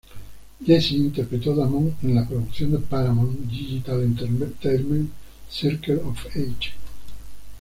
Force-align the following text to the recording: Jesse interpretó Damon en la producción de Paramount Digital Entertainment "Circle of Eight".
Jesse 0.65 0.93
interpretó 0.95 1.53
Damon 1.55 1.95
en 2.01 2.15
la 2.15 2.27
producción 2.27 2.71
de 2.71 2.79
Paramount 2.79 3.37
Digital 3.47 4.01
Entertainment 4.01 5.11
"Circle 5.47 5.97
of 5.97 6.25
Eight". 6.35 6.57